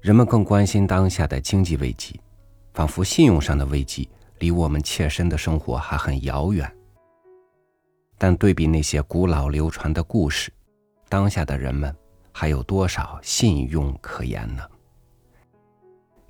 [0.00, 2.18] 人们更关心当下的经济危机，
[2.72, 6.70] 仿佛信用上的危机离我们切身的生活还很遥远。
[8.16, 10.50] 但对比那些古老流传的故事，
[11.08, 11.94] 当下的人们
[12.32, 14.62] 还有多少信用可言呢？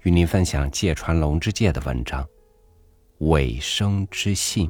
[0.03, 2.25] 与您分享芥川龙之介的文章
[3.19, 4.69] 《尾生之信》。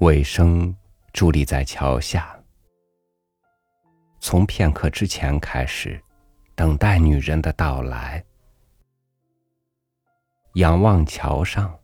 [0.00, 0.72] 尾生
[1.12, 2.38] 伫立在桥下，
[4.20, 6.00] 从片刻之前开始，
[6.54, 8.24] 等待女人的到来。
[10.54, 11.76] 仰望桥上，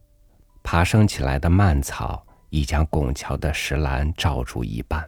[0.62, 5.04] 爬升起来的蔓草已将拱桥的石栏罩住一半。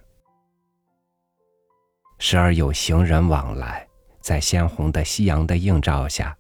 [2.19, 3.87] 时而有行人往来，
[4.21, 6.37] 在鲜红的夕阳的映照下，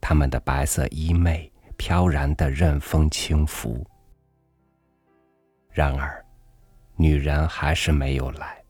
[0.00, 3.86] 他们的白色衣袂飘然的任风轻拂。
[5.76, 6.24] 然而，
[6.96, 8.64] 女人还是没有来。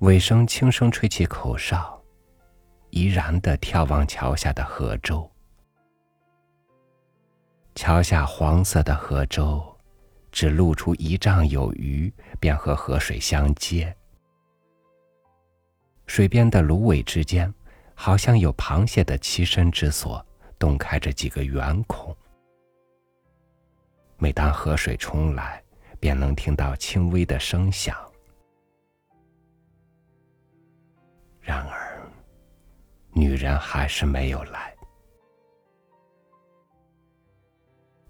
[0.00, 1.98] 尾声轻声吹起口哨，
[2.90, 5.26] 怡然的眺望桥下的河舟。
[7.74, 9.64] 桥下黄色的河舟，
[10.30, 13.96] 只露出一丈有余，便和河水相接。
[16.06, 17.50] 水边的芦苇之间，
[17.94, 20.22] 好像有螃蟹的栖身之所，
[20.58, 22.14] 洞开着几个圆孔。
[24.22, 25.60] 每当河水冲来，
[25.98, 27.96] 便能听到轻微的声响。
[31.40, 32.00] 然而，
[33.10, 34.72] 女人还是没有来。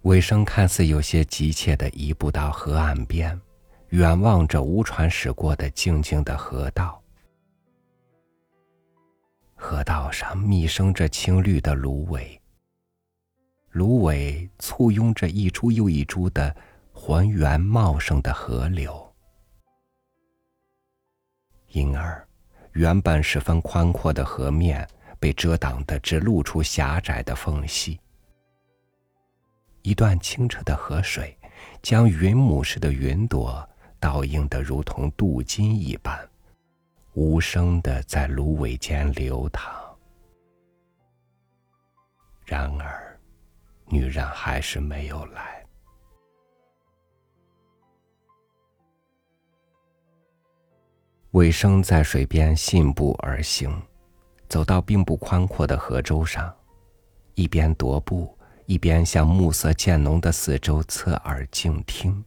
[0.03, 3.41] 尾声看似有些急切的移步到河岸边，
[3.89, 7.03] 远望着无船驶过的静静的河道。
[9.55, 12.39] 河道上密生着青绿的芦苇。
[13.73, 16.55] 芦苇簇拥着一株又一株的
[16.92, 19.11] 浑圆茂盛的河流，
[21.69, 22.29] 因而
[22.73, 24.86] 原本十分宽阔的河面
[25.19, 27.98] 被遮挡的只露出狭窄的缝隙。
[29.80, 31.35] 一段清澈的河水
[31.80, 33.67] 将云母似的云朵
[33.98, 36.29] 倒映得如同镀金一般，
[37.14, 39.74] 无声的在芦苇间流淌。
[42.45, 43.11] 然而。
[43.92, 45.63] 女人还是没有来。
[51.33, 53.70] 尾生在水边信步而行，
[54.48, 56.51] 走到并不宽阔的河洲上，
[57.35, 62.24] 一边踱步，一边向暮色渐浓的四周侧耳静听。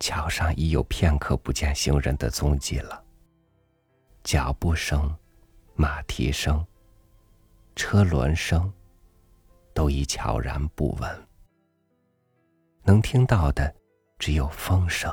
[0.00, 3.00] 桥上已有片刻不见行人的踪迹了。
[4.24, 5.16] 脚步声，
[5.76, 6.66] 马蹄声。
[7.74, 8.72] 车轮声
[9.74, 11.28] 都已悄然不闻，
[12.84, 13.74] 能听到的
[14.18, 15.10] 只有风声、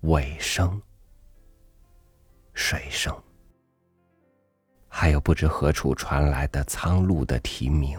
[0.00, 0.80] 尾声、
[2.52, 3.16] 水声，
[4.88, 7.98] 还有不知何处传来的苍鹭的啼鸣。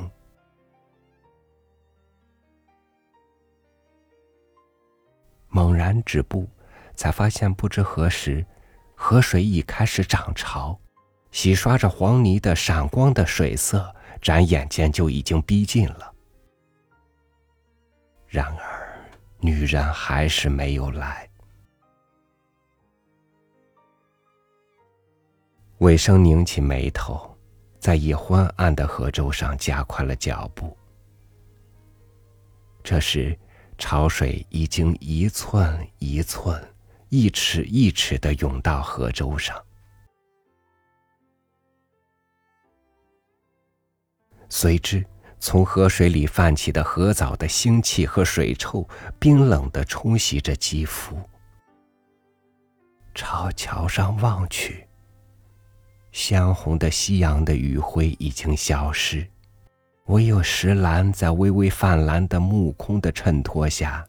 [5.47, 6.47] 猛然止步，
[6.95, 8.45] 才发现不知何时，
[8.95, 10.79] 河水已开始涨潮。
[11.31, 16.13] 洗刷着黄泥的闪光的水色，转眼间就已经逼近了。
[18.27, 19.09] 然而，
[19.39, 21.27] 女人还是没有来。
[25.79, 27.37] 尾生拧起眉头，
[27.79, 30.75] 在已昏暗的河舟上加快了脚步。
[32.83, 33.37] 这时，
[33.77, 36.61] 潮水已经一寸一寸、
[37.07, 39.55] 一尺一尺的涌到河舟上。
[44.49, 45.05] 随之，
[45.39, 48.87] 从河水里泛起的河藻的腥气和水臭，
[49.19, 51.15] 冰冷的冲洗着肌肤。
[53.13, 54.87] 朝桥上望去，
[56.11, 59.25] 鲜红的夕阳的余晖已经消失，
[60.05, 64.05] 唯有石栏在微微泛蓝的目空的衬托下，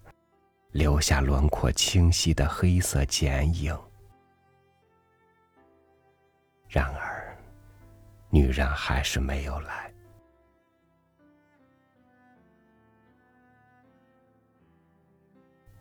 [0.73, 3.77] 留下轮廓清晰的黑色剪影。
[6.69, 7.37] 然而，
[8.31, 9.90] 女人还是没有来。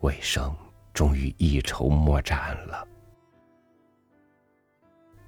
[0.01, 0.55] 尾声
[0.93, 2.87] 终于一筹莫展了。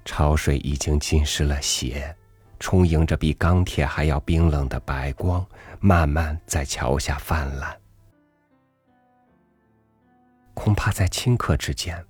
[0.04, 2.14] 潮水已经浸湿了鞋，
[2.58, 5.46] 充盈着比钢铁还要冰冷的白光，
[5.78, 7.78] 慢慢在桥下泛滥。
[10.54, 12.04] 恐怕在顷刻之间，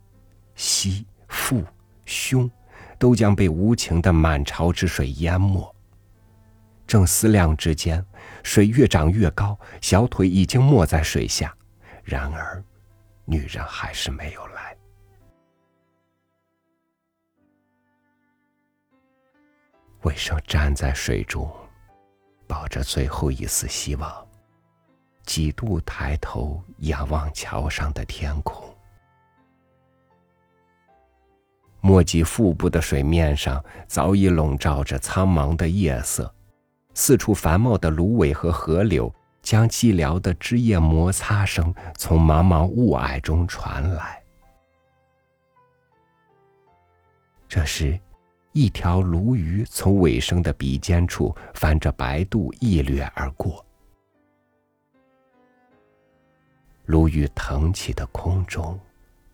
[0.54, 1.62] 膝、腹、
[2.04, 2.50] 胸
[2.98, 5.74] 都将被无情的满潮之水淹没。
[6.86, 8.04] 正思量之间，
[8.42, 11.54] 水越涨越高，小腿已经没在水下。
[12.04, 12.62] 然而，
[13.24, 14.76] 女人还是没有来。
[20.02, 21.48] 魏生站在水中，
[22.46, 24.28] 抱着最后一丝希望，
[25.24, 28.68] 几度抬头仰望桥上的天空。
[31.80, 36.32] 墨迹腹部的水面上，早已笼罩着苍茫的夜色，
[36.94, 39.12] 四处繁茂的芦苇和河流，
[39.42, 44.22] 将寂寥的枝叶摩擦声从茫茫雾霭中传来。
[47.48, 48.00] 这时。
[48.54, 53.64] 一条鲈鱼从尾生的鼻尖处翻着白肚一掠而过，
[56.84, 58.78] 鲈鱼腾起的空中，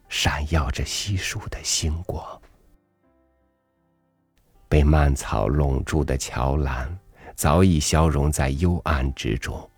[0.08, 2.24] 闪耀着稀疏的星光。
[4.68, 6.96] 被蔓草笼住的桥栏
[7.34, 9.68] 早已消融在幽暗之中。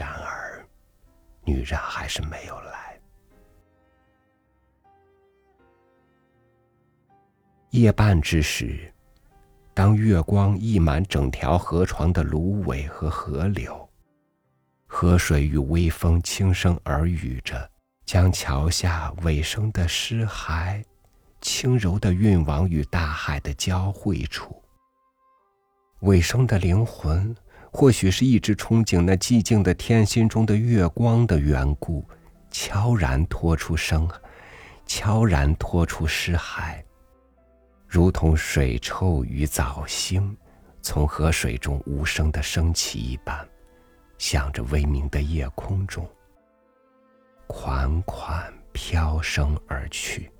[0.00, 0.66] 然而，
[1.44, 2.98] 女人还是没有来。
[7.68, 8.90] 夜半之时，
[9.74, 13.86] 当月光溢满整条河床的芦苇和河流，
[14.86, 17.70] 河水与微风轻声耳语着，
[18.06, 20.82] 将桥下尾声的尸骸，
[21.42, 24.62] 轻柔的运往与大海的交汇处。
[26.00, 27.36] 尾声的灵魂，
[27.72, 32.04] 或许是一直憧憬那寂静的天心中的月光的缘故，
[32.50, 34.08] 悄然拖出声，
[34.86, 36.82] 悄然拖出尸骸。
[37.86, 40.34] 如同水臭与藻腥，
[40.82, 43.48] 从河水中无声的升起一般，
[44.18, 46.08] 向着微明的夜空中
[47.46, 50.30] 款款飘升而去。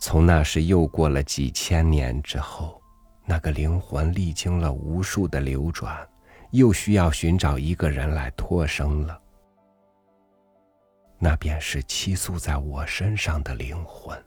[0.00, 2.80] 从那时又过了几千年之后，
[3.24, 6.06] 那个灵魂历经了无数的流转，
[6.50, 9.20] 又需要寻找一个人来托生了。
[11.18, 14.22] 那便是栖宿在我身上的灵魂。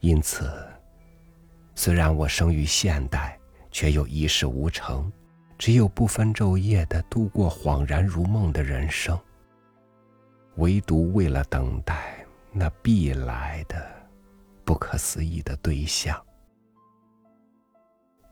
[0.00, 0.52] 因此，
[1.74, 3.38] 虽然我生于现代，
[3.70, 5.10] 却又一事无成，
[5.56, 9.18] 只有不分昼夜的度过恍然如梦的人生。
[10.56, 13.86] 唯独为了等待那必来的、
[14.64, 16.25] 不可思议的对象。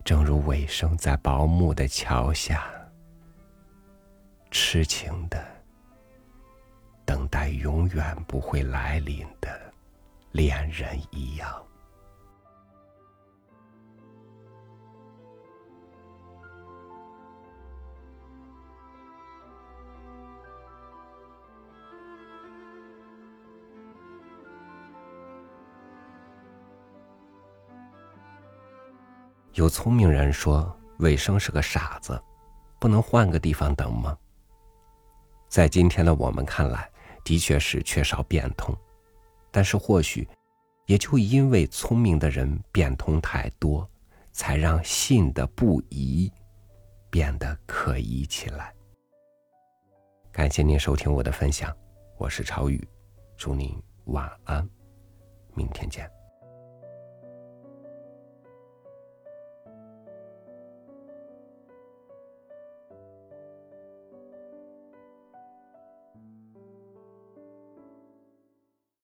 [0.05, 2.71] 正如尾生在薄暮的桥下，
[4.51, 5.43] 痴情的。
[7.07, 9.49] 等待永远不会来临的
[10.33, 11.51] 恋人一样。
[29.55, 32.21] 有聪明人说，尾生是个傻子，
[32.81, 34.19] 不能换个地方等吗？
[35.49, 36.91] 在今天的我们看来。
[37.23, 38.77] 的确是缺少变通，
[39.51, 40.29] 但是或许，
[40.85, 43.89] 也就因为聪明的人变通太多，
[44.31, 46.31] 才让信的不疑
[47.09, 48.75] 变得可疑起来。
[50.31, 51.75] 感谢您收听我的分享，
[52.19, 52.87] 我是朝雨，
[53.39, 53.75] 祝您
[54.05, 54.69] 晚安，
[55.55, 56.07] 明天见。